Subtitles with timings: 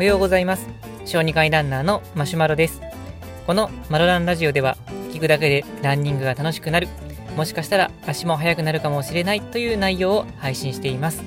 [0.00, 0.66] おはようございます。
[1.04, 2.80] 小児科医ランナーのマシュマロです。
[3.46, 4.78] このマロランラジオでは、
[5.12, 6.88] 聞くだけでランニングが楽しくなる、
[7.36, 11.22] もしかしたら足も速くなるかもしれないという内容を配信しています。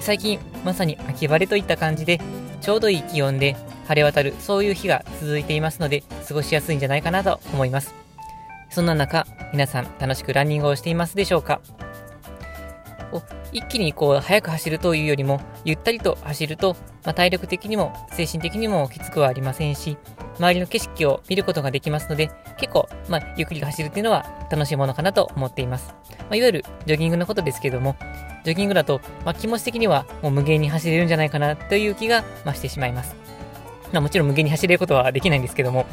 [0.00, 2.20] 最近、まさに秋晴れといった感じで、
[2.60, 3.56] ちょうどいい気温で
[3.88, 7.94] 晴れ渡る、そういう日が続いていますので、過ごしやすいんじゃないかなと思います。
[8.68, 11.62] そんな中、皆さん楽しくランニングをしていますでしょうか？
[13.10, 16.74] こう一気にこう速く走るというよりも、ゆったりと走ると、
[17.04, 19.98] まあ、体力的にも精神的にもきつくはありませんし、
[20.38, 25.94] 周りの景色を見ることができますので、結構、まあ、ゆっくり走るっていうのは楽しいものかなと思っています。
[26.20, 27.96] まあ、いわゆるジョギングのことですけども、
[28.44, 33.14] ジョギングだと、まあ、気持ち的にはもう無限に走れるんじゃないかなという気が、ま、してしまいます。
[33.92, 35.86] ま、もちろん無限に走れることはできないんですけども、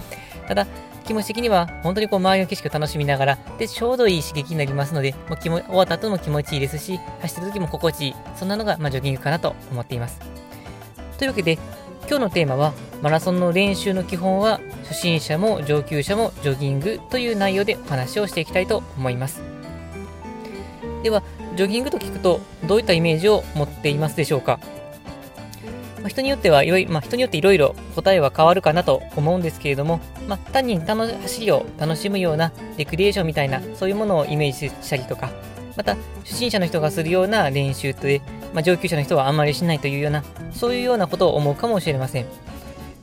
[0.47, 0.65] ただ、
[1.09, 10.19] 気持ち的には本当にこう周りの景色を楽しみながら、で、ちょうどいい刺激になりますので、もう気も終わった後も気持ちいいですし、走ってる時も心地いい、そんなのが、まあ、ジョギングかなと思っています。
[11.17, 11.57] というわけで、
[12.07, 19.41] 今日のテーマは、マラソンの練習の基本は、初心者も上級者もジョギングという内容でお話をしていきたいと思います。
[21.01, 21.23] では、
[21.55, 24.59] ジョギングと聞くと、どういったイメージを持っていますでしょうか？
[25.99, 35.31] まあ、人によっては、まあ、人によっていろいろ答えは変わるかなと思うんですけれども、まあ、単に楽走りを楽しむようなレクリエーションみたいな、そういうものをイメージしたりとか、
[35.75, 38.21] また、初心者の人がするような練習で、
[38.53, 42.25] まあ、上級者の人はあんまりしないというような、そういうようなことを思うかもしれません。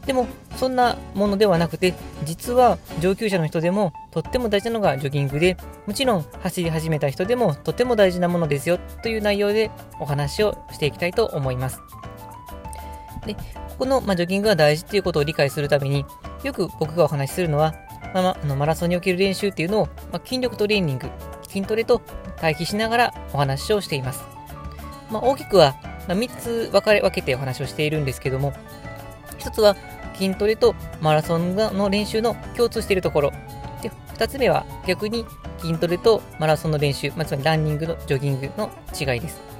[0.06, 11.80] でも、そんなものではなくて、実は上級者の人でもとっても大事なのがジョギングで、もちろん走り始めた人でもとても大事なものですよという内容でお話をしていきたいと思います。
[13.26, 13.40] で、こ
[13.80, 16.04] この、まあ、ジョギングが大事っていうことを理解するために、
[16.42, 17.74] よく僕がお話しするのは、
[18.14, 21.10] まあ、あのマラソンにおける練習っていうのを、ま、筋力トレーニング、
[21.48, 22.00] 筋トレと
[22.36, 24.24] 対比しながらお話をしています。
[25.10, 25.76] ま、大きくは、
[26.08, 28.52] ま、3つ分かれ分けてお話をしているんですけども、
[29.38, 29.76] 1つは
[30.14, 33.32] 筋トレとマラソンの練習の共通しているところ。
[33.82, 35.26] で、2つ目は逆に
[35.58, 39.55] 筋トレとマラソンの練習、まあ、つまりランニングのジョギングの違いです。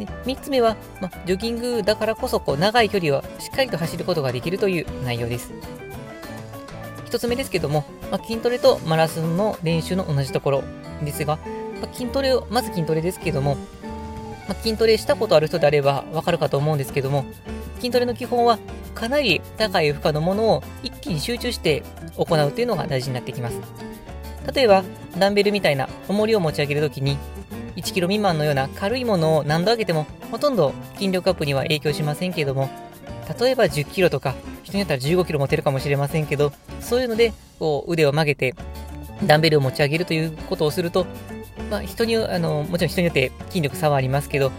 [0.00, 5.52] で3つ目は、ま、ジョギングだからこそこう長い距離をしっかりと走ることができるという内容です。
[7.06, 10.64] 1つ目ですけども、ま、筋トレとマラソンの練習の同じところ
[11.04, 11.38] ですが、
[11.80, 13.56] ま、筋トレを、まず筋トレですけども、
[14.48, 17.24] ま、筋トレしたことある人であればわかるかと思うんですけども、
[17.78, 18.58] 筋トレの基本は
[18.94, 21.82] かなり高い負荷のものを一気に集中して
[22.16, 23.58] 行うというのが大事になってきます。
[24.54, 24.84] 例えば、
[25.18, 27.18] ダンベルみたいな重りを持ち上げるときに、
[27.76, 32.70] 1キロ未満のような軽いものを何度上げてもほとんど筋力アップには影響しませんけれども、
[33.40, 38.54] 例えば10キロとか、人によったら15キロ持てるかもしれませんけど、そういうのでこう腕を曲げて
[39.24, 41.06] ダンベルを持ち上げるということをすると、
[41.70, 44.50] まあ、人にあのもちろん人によって筋力差はありますけど、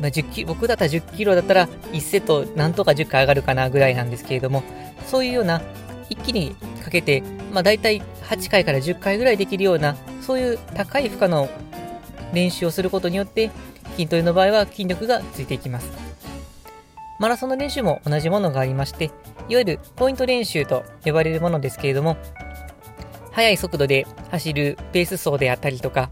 [0.00, 4.62] まあ、10キ僕だったら10キロだったら1セットなんとか10回上がるかなぐらいなんですけれども、
[5.06, 5.62] そういうような
[6.08, 6.54] 一気に
[6.84, 11.48] かけて、まあ、大体8回から10回ぐらいできるような、そういう高い負荷の
[12.32, 13.50] 練習をすることによって
[13.96, 15.90] 筋トレの場合は筋力がついていきます。
[17.18, 19.10] マラソンの練習も同じものがありまして、
[19.48, 22.16] いわゆるポイント練習と呼ばれるものですけれども、
[23.30, 26.10] 速い速度で走るペース走であったりとか、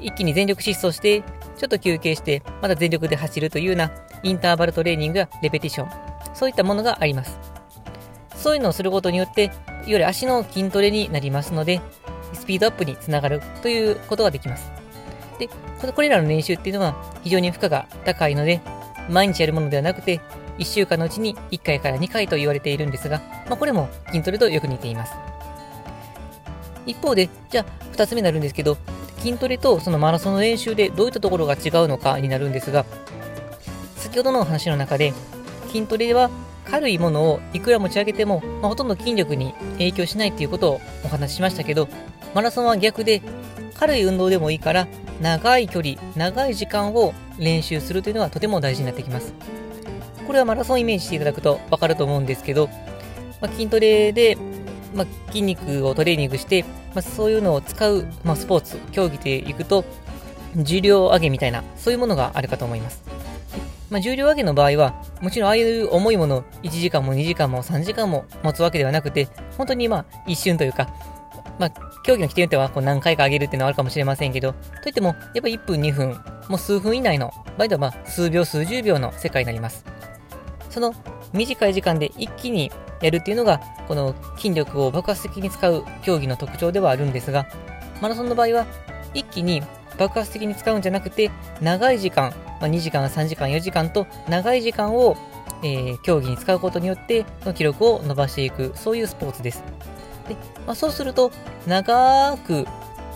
[0.00, 3.90] 一気に全力疾走して、ちょっと休憩して、また全力で走るというような
[4.22, 5.90] インターバルトレーニングやレペティション、
[6.34, 7.38] そういったものがあります。
[8.34, 9.54] そういうのをすることによって、いわ
[9.86, 11.82] ゆる足の筋トレになりますので、
[12.32, 14.77] スピードアップにつながるということができます。
[15.38, 15.48] で、
[15.94, 18.60] これらの練習っていうのは非常に負荷が高いので、
[19.08, 20.20] 毎日やるものではなくて、
[20.58, 25.12] 1週間のうちに1回から2回と言われているんですが、まあ、これも筋トレとよく似ています。
[26.86, 28.76] 一方で、じゃあ2つ目になるんですけど、
[29.18, 32.84] 筋トレとそのマラソンの練習でどういったところが違うのかになるんですが、
[33.96, 35.12] 先ほどの話の中で、
[35.68, 36.30] 筋トレは
[36.64, 41.88] 軽いものをいくら持ち上げても、まあ、ほとんど筋力に影響しないということをお話ししましたけど、
[42.34, 43.22] マラソンは逆で、
[43.74, 44.88] 軽い運動でもいいから、
[45.20, 49.32] 長い距離、長い時間を練習するというのがとても大事になってきます。
[50.26, 52.68] これはマラソンイメージしていただくとわかると思うんですけど、
[53.40, 54.36] まあ、筋トレで、
[54.94, 56.64] まあ、筋肉をトレーニングして、
[56.94, 59.84] まあ、そういうのを使う、まスポーツ、競技でいくと、
[60.56, 63.02] 重量上げみたいな、そういうものがあるかと思います。
[63.90, 70.88] まあ、重量上げの場合は、もちろんああいう重いものを1時間も2時間も3時間も持つわけではなくて、本当にまあ一瞬というか、
[71.58, 76.16] まあ、競技の規定によってはこう何回か上げるっていうのはあるかもしれませんけど、といっても、やっぱり1分、2分、
[76.48, 79.84] もう数分以内の場合ではま数秒、数十秒の世界になります。
[80.70, 80.94] その
[81.34, 82.72] 短い時間で一気に
[83.02, 87.46] やるっていうのが、この筋力を爆発的に使う競技の特徴ではあるんですが、
[88.00, 88.66] マラソンの場合は、
[89.12, 89.62] 一気に
[89.98, 91.30] 爆発的に使うんじゃなくて、
[91.60, 95.14] 長い時間、まあ、2時間、3時間、4時間と長い時間を、
[95.62, 99.62] えー、競技に使うことによってその記録を伸ばしていくそういうスポーツです。
[100.28, 100.36] で
[100.66, 101.32] まあ、そうすると
[101.66, 102.66] 長く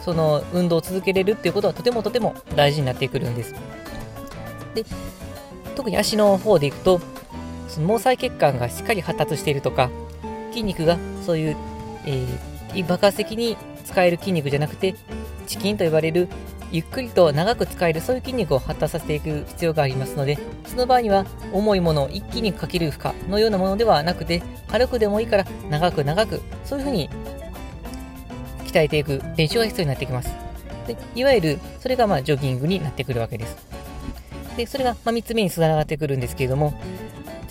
[0.04, 3.54] その運動を続けれるっていうことはとてもとても大事になってくるんです。
[4.74, 4.84] で
[5.76, 7.00] 特に足の方でいくと
[7.68, 9.90] その毛細血管がしっかり発達しているとか
[10.50, 11.56] 筋肉がそういう、
[12.06, 14.94] えー、爆発的に使える筋肉じゃなくて
[15.46, 16.28] チキンと呼ばれる
[16.72, 27.10] ゆっくりと長く使えるそういう筋肉を発達させていく必要がありますのでその場合には重いものを一気にかける負荷のようなものではなくて軽くでもいいから長く長くそういうふうに
[28.64, 30.34] 鍛えていく練習が必要になってきます。
[30.86, 33.56] でいわゆるそれがまあジョギングになってくるわけです。
[34.56, 36.74] でそれがま3つ目につながってくるんですけれども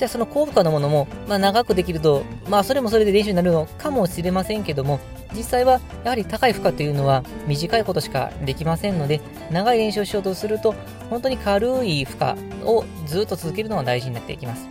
[0.01, 4.99] じゃあその高負荷のものも、まあ、長くできると、まあそれもそれで練習になるのかもしれませんけども、
[5.33, 10.75] 実際はやはり高い負荷というのは短いことしかできませんので、長い練習をしようとすると、
[11.09, 14.67] 本当に軽い負荷をずっと続けるのが大事になっていきます。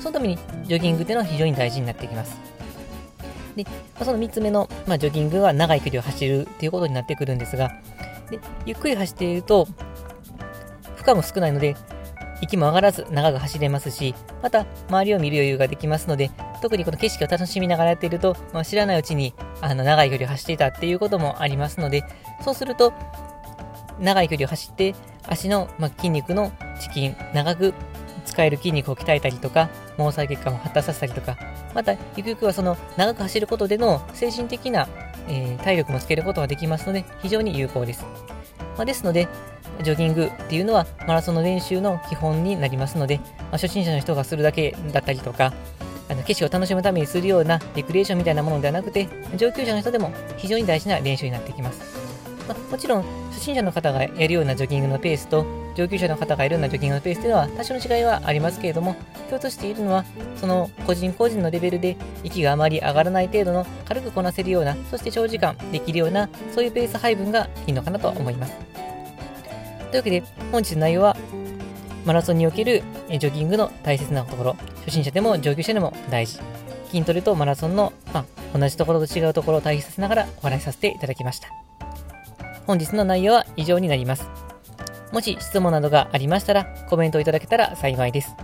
[0.00, 2.36] そのためにジョギングというのは非常に大事になってきます。
[3.56, 3.66] で、
[4.02, 7.70] その3つ目の、まあ、ジョギングは長い距離を走るということになってくるんですが、
[8.30, 9.66] でゆっくり走っていると、
[10.96, 11.76] 負荷も少ないので、
[12.40, 16.30] 息も上がらず長く走れますし、また周りを見る余裕ができますので、
[16.62, 22.04] 特にこの景色を楽しみながらやっていると、まあ、知らないうちにあの長い距離を走っていたっていうこともありますので、
[22.42, 22.92] そうすると、
[24.00, 24.94] 長い距離を走って、
[25.28, 27.74] 足の、ま、筋肉のチキン、長く
[28.24, 31.36] 使える筋肉を鍛えたりとか、毛細血管を発達させたりとか、
[31.74, 34.88] また、ゆくゆくはその長く走ることでの精神的な、
[35.28, 38.04] えー、体力もつけることができますので、非常に有効です。
[38.78, 39.28] ま、ですので、
[39.82, 43.18] ジョギングっていうのはマラソンの練習の基本になりますので、
[43.50, 45.52] ま、初心者の人がするだけだったりとか、
[46.10, 51.80] あの景色を楽しむためにするようなレクリエーションみたいなものではなくて、上級者の人でも非常に大事な練習になってきます。
[52.48, 55.46] まあ、もちろん、初心者の方がやるようなジョギングのペースと、
[55.76, 58.96] 上級者の方がやるようなジョギングのペースというのは多少の違いはありますけれども、
[59.28, 60.04] 共通しているのは、
[60.36, 68.52] その個人個人のレベルで息があまり上がらない程度の軽くこなせるような、そして長時間できるような、そういうペース配分がいいのかなと思います。
[68.56, 71.16] というわけで、本日の内容は、
[72.04, 72.82] マラソンにおける
[73.18, 76.38] ジョギングの大切なところ、初心者でも上級者でも大事。
[76.90, 78.24] 筋トレとマラソンの、ま
[78.54, 81.48] あ、同じところと違うところを対比させながらお話しさせていただきました。
[82.66, 84.28] 本日の内容は以上になります。
[85.12, 88.34] もし質問などがありましたらコメントをいただけたら幸いです。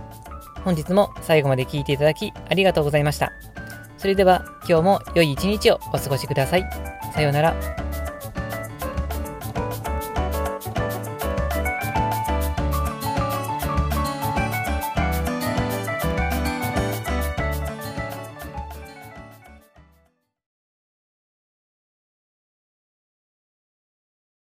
[0.63, 3.31] 本日も最後まで聞いていただきありがとうございました。
[3.97, 6.69] それでは今日も良い一日をお過ごしください。
[7.13, 7.86] さようなら。